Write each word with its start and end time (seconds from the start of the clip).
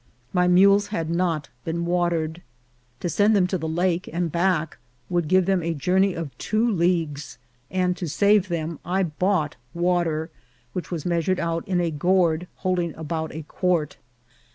My 0.33 0.47
mules 0.47 0.87
had 0.87 1.11
not 1.11 1.49
been 1.63 1.85
watered. 1.85 2.41
To 3.01 3.07
send 3.07 3.35
them 3.35 3.45
to 3.45 3.57
the 3.59 3.67
lake 3.67 4.09
and 4.11 4.31
back 4.31 4.79
would 5.11 5.27
give 5.27 5.45
them 5.45 5.61
a 5.61 5.75
journey 5.75 6.15
of 6.15 6.35
two 6.39 6.71
leagues; 6.71 7.37
and 7.69 7.95
to 7.97 8.09
save 8.09 8.47
them 8.47 8.79
I 8.83 9.03
bought 9.03 9.57
water, 9.75 10.31
which 10.73 10.89
was 10.89 11.05
measured 11.05 11.39
out 11.39 11.67
in 11.67 11.79
a 11.79 11.91
gourd 11.91 12.47
holding 12.55 12.95
about 12.95 13.31
a 13.35 13.43
quart. 13.43 13.97